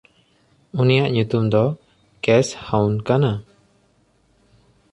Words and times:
ᱩᱱᱤᱭᱟᱜ 0.79 1.09
ᱧᱩᱛᱩᱢ 1.15 1.45
ᱫᱚ 1.53 1.63
ᱠᱮᱥᱦᱟᱩᱱ 2.23 2.93
ᱠᱟᱱᱟ᱾ 3.07 3.31